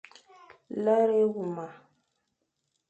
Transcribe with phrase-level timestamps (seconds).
[0.83, 1.65] Lere éwuma.